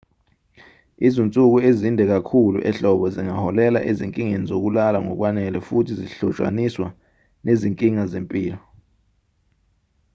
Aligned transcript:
izinsuku 1.07 1.57
ezinde 1.69 2.03
kakhulu 2.13 2.57
ehlobo 2.69 3.05
zingaholela 3.15 3.79
ezinkingeni 3.89 4.45
zokulala 4.49 4.97
ngokwanele 5.05 5.57
futhi 5.67 5.91
zihlotshaniswa 5.99 6.87
nezinkinga 7.45 8.03
zempilo 8.11 8.59